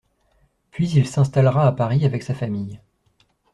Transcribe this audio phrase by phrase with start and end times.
[0.71, 2.79] Puis il s'installera à Paris avec sa famille.